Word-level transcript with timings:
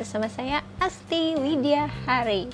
bersama 0.00 0.32
saya 0.32 0.64
Asti 0.80 1.36
Widya 1.36 1.84
Hari. 2.08 2.48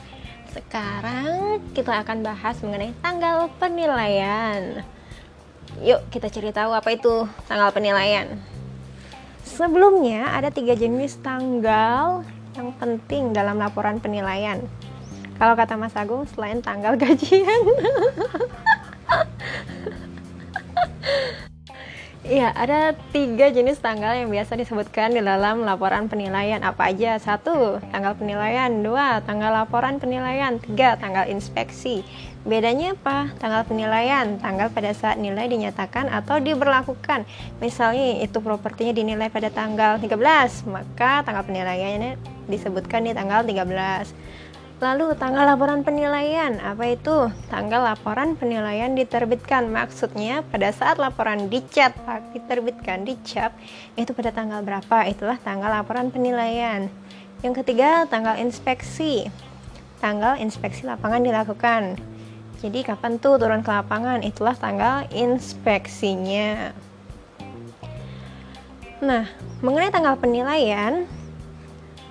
Sekarang 0.51 1.63
kita 1.79 2.03
akan 2.03 2.27
bahas 2.27 2.59
mengenai 2.59 2.91
tanggal 2.99 3.47
penilaian. 3.63 4.83
Yuk 5.79 6.03
kita 6.11 6.27
cari 6.27 6.51
tahu 6.51 6.75
apa 6.75 6.91
itu 6.91 7.23
tanggal 7.47 7.71
penilaian. 7.71 8.35
Sebelumnya 9.47 10.35
ada 10.35 10.51
tiga 10.51 10.75
jenis 10.75 11.23
tanggal 11.23 12.27
yang 12.59 12.75
penting 12.83 13.31
dalam 13.31 13.63
laporan 13.63 14.03
penilaian. 14.03 14.67
Kalau 15.39 15.55
kata 15.55 15.79
Mas 15.79 15.95
Agung 15.95 16.27
selain 16.27 16.59
tanggal 16.59 16.99
gajian. 17.07 17.63
Iya, 22.27 22.51
ada 22.59 22.91
tiga 23.15 23.55
jenis 23.55 23.79
tanggal 23.79 24.19
yang 24.19 24.35
biasa 24.35 24.59
disebutkan 24.59 25.15
di 25.15 25.23
dalam 25.23 25.63
laporan 25.63 26.11
penilaian. 26.11 26.59
Apa 26.59 26.91
aja? 26.91 27.23
Satu, 27.23 27.79
tanggal 27.95 28.19
penilaian. 28.19 28.67
Dua, 28.83 29.23
tanggal 29.23 29.55
laporan 29.55 30.03
penilaian. 30.03 30.59
Tiga, 30.59 30.99
tanggal 30.99 31.31
inspeksi. 31.31 32.03
Bedanya 32.43 32.99
apa? 32.99 33.31
Tanggal 33.39 33.63
penilaian, 33.71 34.43
tanggal 34.43 34.75
pada 34.75 34.91
saat 34.91 35.23
nilai 35.23 35.47
dinyatakan 35.47 36.11
atau 36.11 36.43
diberlakukan. 36.43 37.23
Misalnya 37.63 38.19
itu 38.19 38.43
propertinya 38.43 38.91
dinilai 38.91 39.31
pada 39.31 39.47
tanggal 39.47 40.03
13, 40.03 40.67
maka 40.67 41.23
tanggal 41.23 41.47
penilaiannya 41.47 42.19
disebutkan 42.51 43.07
di 43.07 43.15
tanggal 43.15 43.47
13. 43.47 44.11
Lalu 44.77 45.17
tanggal 45.17 45.49
laporan 45.49 45.81
penilaian, 45.81 46.61
apa 46.61 46.93
itu? 46.93 47.33
Tanggal 47.49 47.81
laporan 47.81 48.37
penilaian 48.37 48.93
diterbitkan, 48.93 49.73
maksudnya 49.73 50.45
pada 50.53 50.69
saat 50.69 51.01
laporan 51.01 51.49
dicetak, 51.49 52.21
diterbitkan, 52.37 53.09
dicap, 53.09 53.57
itu 53.97 54.13
pada 54.13 54.37
tanggal 54.37 54.61
berapa? 54.61 55.09
Itulah 55.09 55.41
tanggal 55.41 55.73
laporan 55.73 56.13
penilaian. 56.13 56.93
Yang 57.41 57.65
ketiga, 57.65 58.05
tanggal 58.05 58.37
inspeksi. 58.37 59.33
Tanggal 59.97 60.37
inspeksi 60.45 60.85
lapangan 60.85 61.25
dilakukan. 61.25 61.97
Jadi 62.61 62.85
kapan 62.85 63.17
tuh 63.17 63.41
turun 63.41 63.65
ke 63.65 63.73
lapangan? 63.73 64.21
Itulah 64.21 64.61
tanggal 64.61 65.09
inspeksinya. 65.09 66.77
Nah, 69.01 69.25
mengenai 69.65 69.89
tanggal 69.89 70.21
penilaian, 70.21 71.09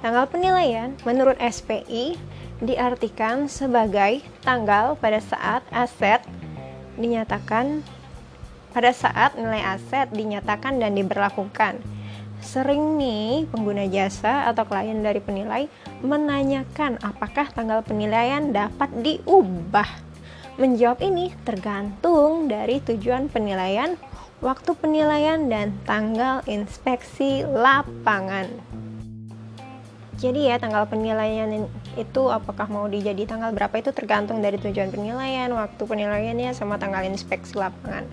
tanggal 0.01 0.25
penilaian 0.25 0.97
menurut 1.05 1.37
SPI 1.37 2.34
diartikan 2.65 3.45
sebagai 3.45 4.25
tanggal 4.41 4.97
pada 4.97 5.21
saat 5.21 5.61
aset 5.69 6.21
dinyatakan 6.97 7.85
pada 8.75 8.91
saat 8.91 9.39
nilai 9.39 9.63
aset 9.63 10.11
dinyatakan 10.11 10.83
dan 10.83 10.99
diberlakukan. 10.99 11.79
Sering 12.43 12.99
nih 12.99 13.47
pengguna 13.47 13.87
jasa 13.87 14.51
atau 14.51 14.67
klien 14.67 14.99
dari 14.99 15.23
penilai 15.23 15.71
menanyakan 16.03 16.99
apakah 16.99 17.47
tanggal 17.55 17.79
penilaian 17.81 18.51
dapat 18.51 18.91
diubah. 18.99 19.87
Menjawab 20.59 20.99
ini 20.99 21.31
tergantung 21.47 22.51
dari 22.51 22.83
tujuan 22.83 23.31
penilaian, 23.31 23.95
waktu 24.43 24.71
penilaian, 24.75 25.47
dan 25.47 25.75
tanggal 25.83 26.43
inspeksi 26.47 27.43
lapangan 27.43 28.47
jadi 30.15 30.39
ya 30.39 30.55
tanggal 30.57 30.87
penilaian 30.87 31.67
itu 31.95 32.27
apakah 32.27 32.67
mau 32.67 32.85
dijadi 32.87 33.23
tanggal 33.23 33.55
berapa 33.55 33.75
itu 33.79 33.95
tergantung 33.95 34.43
dari 34.43 34.59
tujuan 34.59 34.91
penilaian, 34.91 35.49
waktu 35.51 35.81
penilaiannya 35.81 36.51
sama 36.51 36.75
tanggal 36.75 37.03
inspeksi 37.07 37.55
lapangan. 37.55 38.07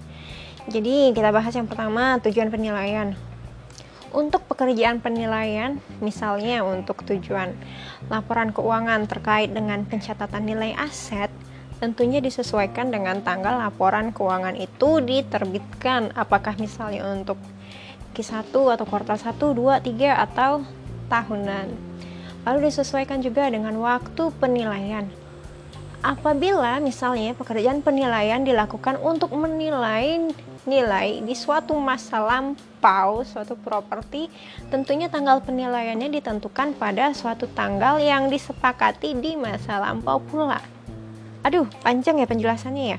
Jadi 0.71 1.11
kita 1.11 1.35
bahas 1.35 1.51
yang 1.59 1.67
pertama 1.67 2.23
tujuan 2.23 2.49
penilaian. 2.49 3.19
Untuk 4.13 4.45
pekerjaan 4.45 5.01
penilaian, 5.01 5.81
misalnya 6.05 6.63
untuk 6.63 7.03
tujuan 7.03 7.57
laporan 8.13 8.53
keuangan 8.53 9.09
terkait 9.09 9.51
dengan 9.51 9.83
pencatatan 9.89 10.45
nilai 10.45 10.77
aset, 10.77 11.33
tentunya 11.83 12.23
disesuaikan 12.23 12.93
dengan 12.93 13.25
tanggal 13.27 13.59
laporan 13.59 14.15
keuangan 14.15 14.55
itu 14.55 15.03
diterbitkan. 15.03 16.15
Apakah 16.15 16.55
misalnya 16.61 17.09
untuk 17.11 17.41
Q1 18.13 18.53
atau 18.53 18.85
kuartal 18.85 19.17
1, 19.17 19.35
2, 19.35 19.81
3 19.81 20.25
atau 20.29 20.63
tahunan 21.09 21.92
lalu 22.47 22.71
disesuaikan 22.71 23.23
juga 23.23 23.47
dengan 23.51 23.75
waktu 23.79 24.31
penilaian. 24.39 25.07
Apabila 26.03 26.83
misalnya 26.83 27.31
pekerjaan 27.31 27.79
penilaian 27.79 28.43
dilakukan 28.43 28.99
untuk 28.99 29.31
menilai 29.39 30.19
nilai 30.67 31.23
di 31.23 31.35
suatu 31.35 31.79
masa 31.79 32.19
lampau 32.19 33.23
suatu 33.23 33.55
properti, 33.55 34.27
tentunya 34.67 35.07
tanggal 35.07 35.39
penilaiannya 35.47 36.11
ditentukan 36.11 36.75
pada 36.75 37.15
suatu 37.15 37.47
tanggal 37.55 38.03
yang 38.03 38.27
disepakati 38.27 39.15
di 39.15 39.39
masa 39.39 39.79
lampau 39.79 40.19
pula. 40.19 40.59
Aduh, 41.47 41.71
panjang 41.87 42.19
ya 42.19 42.27
penjelasannya 42.27 42.85
ya. 42.95 42.99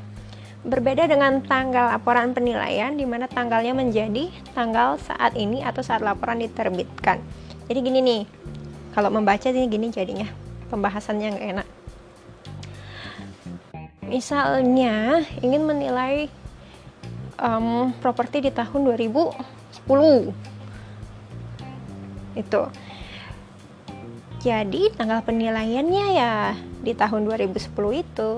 Berbeda 0.63 1.03
dengan 1.03 1.43
tanggal 1.43 1.91
laporan 1.91 2.31
penilaian 2.31 2.95
di 2.95 3.03
mana 3.03 3.27
tanggalnya 3.27 3.75
menjadi 3.75 4.31
tanggal 4.55 4.95
saat 4.95 5.35
ini 5.35 5.59
atau 5.59 5.83
saat 5.83 5.99
laporan 5.99 6.39
diterbitkan. 6.39 7.19
Jadi 7.67 7.79
gini 7.83 7.99
nih, 7.99 8.21
kalau 8.93 9.09
membaca 9.09 9.49
ini 9.49 9.65
gini 9.65 9.89
jadinya 9.89 10.29
pembahasannya 10.69 11.27
nggak 11.33 11.49
enak. 11.57 11.67
Misalnya 14.05 15.25
ingin 15.41 15.65
menilai 15.65 16.29
um, 17.41 17.89
properti 17.97 18.45
di 18.45 18.51
tahun 18.53 18.85
2010 18.85 19.33
itu. 22.37 22.61
Jadi 24.43 24.81
tanggal 24.93 25.25
penilaiannya 25.25 26.05
ya 26.13 26.53
di 26.85 26.93
tahun 26.93 27.25
2010 27.25 27.73
itu. 27.97 28.31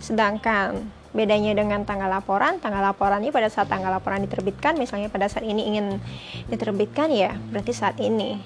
Sedangkan 0.00 0.80
bedanya 1.12 1.52
dengan 1.52 1.84
tanggal 1.84 2.08
laporan 2.08 2.56
tanggal 2.56 2.80
laporannya 2.80 3.28
pada 3.28 3.52
saat 3.52 3.68
tanggal 3.68 3.92
laporan 3.92 4.24
diterbitkan 4.24 4.80
misalnya 4.80 5.12
pada 5.12 5.28
saat 5.28 5.44
ini 5.44 5.68
ingin 5.68 6.00
diterbitkan 6.48 7.12
ya 7.12 7.36
berarti 7.52 7.72
saat 7.76 8.00
ini 8.00 8.40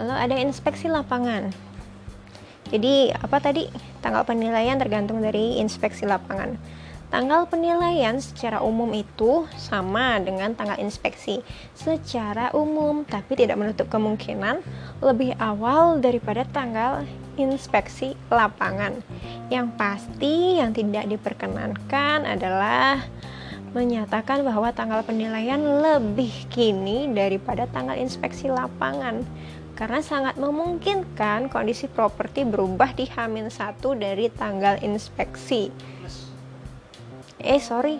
Lalu 0.00 0.14
ada 0.14 0.36
inspeksi 0.40 0.88
lapangan. 0.88 1.52
Jadi 2.72 3.12
apa 3.12 3.36
tadi? 3.36 3.68
Tanggal 4.00 4.24
penilaian 4.24 4.80
tergantung 4.80 5.20
dari 5.20 5.60
inspeksi 5.60 6.08
lapangan. 6.08 6.56
Tanggal 7.12 7.44
penilaian 7.44 8.16
secara 8.24 8.64
umum 8.64 8.88
itu 8.96 9.44
sama 9.60 10.16
dengan 10.16 10.56
tanggal 10.56 10.80
inspeksi 10.80 11.44
secara 11.76 12.48
umum, 12.56 13.04
tapi 13.04 13.36
tidak 13.36 13.60
menutup 13.60 13.92
kemungkinan 13.92 14.64
lebih 15.04 15.36
awal 15.36 16.00
daripada 16.00 16.48
tanggal 16.48 17.04
inspeksi 17.36 18.16
lapangan. 18.32 18.96
Yang 19.52 19.76
pasti 19.76 20.56
yang 20.56 20.72
tidak 20.72 21.04
diperkenankan 21.12 22.24
adalah 22.24 23.04
menyatakan 23.76 24.44
bahwa 24.44 24.72
tanggal 24.72 25.04
penilaian 25.04 25.60
lebih 25.60 26.32
kini 26.48 27.12
daripada 27.12 27.68
tanggal 27.68 27.96
inspeksi 27.96 28.48
lapangan 28.48 29.20
karena 29.82 29.98
sangat 29.98 30.38
memungkinkan 30.38 31.50
kondisi 31.50 31.90
properti 31.90 32.46
berubah 32.46 32.94
di 32.94 33.02
Hamin 33.10 33.50
satu 33.50 33.98
dari 33.98 34.30
tanggal 34.30 34.78
inspeksi. 34.78 35.74
Eh, 37.42 37.58
sorry. 37.58 37.98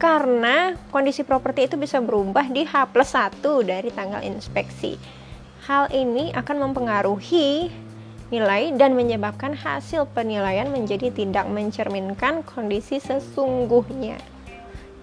Karena 0.00 0.72
kondisi 0.88 1.28
properti 1.28 1.68
itu 1.68 1.76
bisa 1.76 2.00
berubah 2.00 2.48
di 2.48 2.64
H 2.64 2.88
plus 2.88 3.12
1 3.12 3.44
dari 3.60 3.92
tanggal 3.92 4.24
inspeksi. 4.24 4.96
Hal 5.68 5.92
ini 5.92 6.32
akan 6.32 6.72
mempengaruhi 6.72 7.68
nilai 8.32 8.72
dan 8.72 8.96
menyebabkan 8.96 9.52
hasil 9.52 10.08
penilaian 10.16 10.72
menjadi 10.72 11.12
tidak 11.12 11.44
mencerminkan 11.52 12.40
kondisi 12.48 12.96
sesungguhnya. 12.96 14.31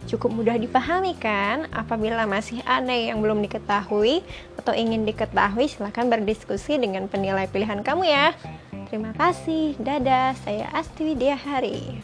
Cukup 0.07 0.31
mudah 0.31 0.55
dipahami 0.55 1.17
kan? 1.19 1.67
Apabila 1.75 2.23
masih 2.23 2.63
ada 2.63 2.93
yang 2.93 3.19
belum 3.19 3.43
diketahui 3.43 4.23
atau 4.55 4.71
ingin 4.71 5.03
diketahui, 5.03 5.67
silahkan 5.67 6.07
berdiskusi 6.07 6.79
dengan 6.79 7.11
penilai 7.11 7.49
pilihan 7.51 7.83
kamu 7.83 8.07
ya. 8.07 8.31
Terima 8.87 9.11
kasih. 9.17 9.75
Dadah, 9.81 10.37
saya 10.39 10.71
Asti 10.71 11.13
Widya 11.13 11.35
Hari. 11.35 11.99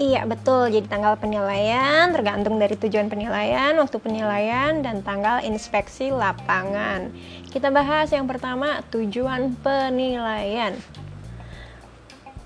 Iya 0.00 0.24
betul, 0.24 0.72
jadi 0.72 0.88
tanggal 0.88 1.20
penilaian 1.20 2.08
tergantung 2.08 2.56
dari 2.56 2.72
tujuan 2.72 3.12
penilaian, 3.12 3.76
waktu 3.76 4.00
penilaian, 4.00 4.80
dan 4.80 5.04
tanggal 5.04 5.44
inspeksi 5.44 6.08
lapangan. 6.08 7.12
Kita 7.52 7.68
bahas 7.68 8.08
yang 8.08 8.24
pertama, 8.24 8.80
tujuan 8.88 9.52
penilaian. 9.60 10.72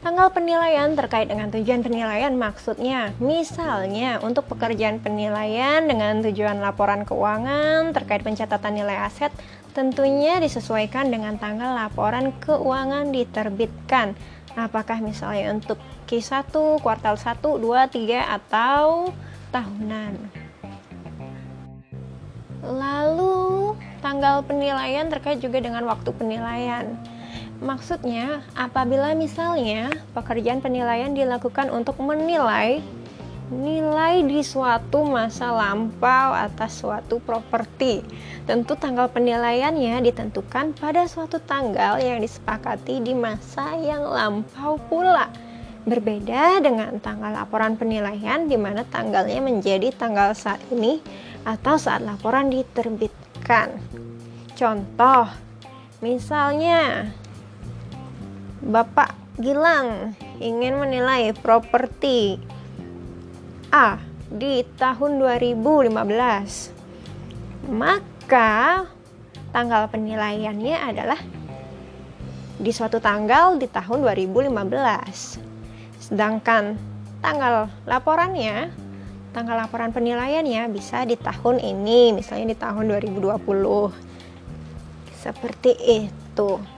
Tanggal 0.05 0.29
penilaian 0.37 0.93
terkait 0.93 1.33
dengan 1.33 1.49
tujuan 1.49 1.81
penilaian 1.81 2.37
maksudnya, 2.37 3.17
misalnya 3.25 4.21
untuk 4.21 4.45
pekerjaan 4.53 5.01
penilaian 5.01 5.81
dengan 5.89 6.21
tujuan 6.21 6.61
laporan 6.61 7.09
keuangan 7.09 7.97
terkait 7.97 8.21
pencatatan 8.21 8.77
nilai 8.77 9.01
aset, 9.01 9.33
tentunya 9.73 10.37
disesuaikan 10.45 11.09
dengan 11.09 11.41
tanggal 11.41 11.73
laporan 11.73 12.37
keuangan 12.37 13.17
diterbitkan. 13.17 14.13
Apakah 14.53 15.01
misalnya 15.01 15.57
untuk 15.57 15.81
Q1, 16.05 16.53
kuartal 16.85 17.17
1, 17.17 17.41
2, 17.41 17.89
3, 17.89 18.29
atau 18.29 19.09
tahunan. 19.57 20.13
Lalu 22.61 23.73
tanggal 24.05 24.45
penilaian 24.45 25.09
terkait 25.09 25.41
juga 25.41 25.65
dengan 25.65 25.89
waktu 25.89 26.13
penilaian. 26.13 26.93
Maksudnya, 27.63 28.43
apabila 28.59 29.15
misalnya 29.15 29.91
pekerjaan 30.17 30.59
penilaian 30.59 31.15
dilakukan 31.15 31.71
untuk 31.71 31.99
menilai 32.03 32.83
nilai 33.53 34.25
di 34.25 34.41
suatu 34.41 35.05
masa 35.05 35.53
lampau 35.53 36.33
atas 36.33 36.81
suatu 36.81 37.21
properti. 37.21 38.01
Tentu 38.49 38.73
tanggal 38.75 39.13
penilaiannya 39.13 40.01
ditentukan 40.01 40.73
pada 40.77 41.05
suatu 41.05 41.37
tanggal 41.45 42.01
yang 42.01 42.25
disepakati 42.25 43.05
di 43.05 43.13
masa 43.13 43.77
yang 43.77 44.05
lampau 44.09 44.81
pula. 44.89 45.29
Berbeda 45.85 46.65
dengan 46.65 46.97
tanggal 46.97 47.37
laporan 47.37 47.77
penilaian 47.77 48.49
di 48.49 48.57
mana 48.57 48.89
tanggalnya 48.89 49.45
menjadi 49.45 49.93
tanggal 49.93 50.33
saat 50.33 50.65
ini 50.73 51.05
atau 51.45 51.77
saat 51.77 52.01
laporan 52.01 52.49
diterbitkan. 52.49 53.77
Contoh, 54.57 55.29
misalnya 56.01 57.13
Bapak 58.65 59.13
Gilang 59.37 60.17
ingin 60.41 60.81
menilai 60.81 61.37
properti 61.37 62.41
A 63.69 64.01
di 64.33 64.65
tahun 64.81 65.21
2015. 65.21 65.93
Maka 67.69 68.89
tanggal 69.53 69.85
penilaiannya 69.93 70.77
adalah 70.81 71.21
di 72.57 72.73
suatu 72.73 73.05
tanggal 73.05 73.61
di 73.61 73.69
tahun 73.69 74.01
2015. 74.01 74.49
Sedangkan 76.01 76.81
tanggal 77.21 77.69
laporannya, 77.85 78.73
tanggal 79.37 79.61
laporan 79.61 79.93
penilaiannya 79.93 80.73
bisa 80.73 81.05
di 81.05 81.21
tahun 81.21 81.61
ini, 81.61 82.17
misalnya 82.17 82.57
di 82.57 82.57
tahun 82.57 82.97
2020. 82.97 83.93
Seperti 85.21 85.77
itu. 86.01 86.74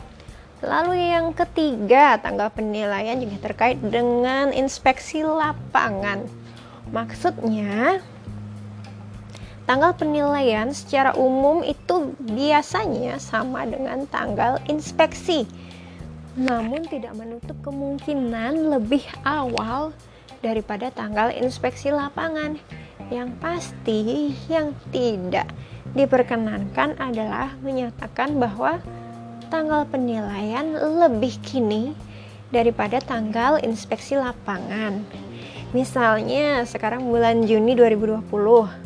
Lalu 0.64 1.12
yang 1.12 1.36
ketiga, 1.36 2.16
tanggal 2.16 2.48
penilaian 2.48 3.20
juga 3.20 3.52
terkait 3.52 3.76
dengan 3.76 4.48
inspeksi 4.56 5.20
lapangan. 5.20 6.24
Maksudnya, 6.88 8.00
tanggal 9.68 9.92
penilaian 9.92 10.72
secara 10.72 11.12
umum 11.12 11.60
itu 11.60 12.16
biasanya 12.24 13.20
sama 13.20 13.68
dengan 13.68 14.08
tanggal 14.08 14.56
inspeksi. 14.64 15.44
Namun 16.40 16.88
tidak 16.88 17.12
menutup 17.12 17.60
kemungkinan 17.60 18.72
lebih 18.72 19.04
awal 19.28 19.92
daripada 20.40 20.88
tanggal 20.88 21.36
inspeksi 21.36 21.92
lapangan. 21.92 22.56
Yang 23.12 23.28
pasti 23.44 24.32
yang 24.48 24.72
tidak 24.88 25.52
diperkenankan 25.92 26.96
adalah 26.96 27.52
menyatakan 27.60 28.40
bahwa 28.40 28.80
tanggal 29.46 29.86
penilaian 29.86 30.74
lebih 30.74 31.38
kini 31.42 31.94
daripada 32.50 33.02
tanggal 33.02 33.58
inspeksi 33.62 34.18
lapangan. 34.18 35.02
Misalnya 35.74 36.62
sekarang 36.62 37.10
bulan 37.10 37.42
Juni 37.44 37.74
2020 37.74 38.85